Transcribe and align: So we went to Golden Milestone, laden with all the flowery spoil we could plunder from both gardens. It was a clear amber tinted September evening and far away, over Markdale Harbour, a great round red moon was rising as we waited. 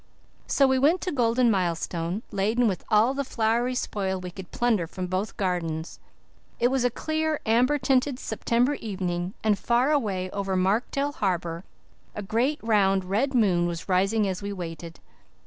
So 0.47 0.65
we 0.65 0.79
went 0.79 0.99
to 1.01 1.11
Golden 1.11 1.51
Milestone, 1.51 2.23
laden 2.31 2.67
with 2.67 2.83
all 2.89 3.13
the 3.13 3.23
flowery 3.23 3.75
spoil 3.75 4.19
we 4.19 4.31
could 4.31 4.49
plunder 4.49 4.87
from 4.87 5.05
both 5.05 5.37
gardens. 5.37 5.99
It 6.59 6.69
was 6.69 6.83
a 6.83 6.89
clear 6.89 7.39
amber 7.45 7.77
tinted 7.77 8.17
September 8.17 8.73
evening 8.73 9.35
and 9.43 9.59
far 9.59 9.91
away, 9.91 10.31
over 10.31 10.55
Markdale 10.55 11.11
Harbour, 11.11 11.65
a 12.15 12.23
great 12.23 12.57
round 12.63 13.05
red 13.05 13.35
moon 13.35 13.67
was 13.67 13.87
rising 13.87 14.27
as 14.27 14.41
we 14.41 14.51
waited. 14.51 14.99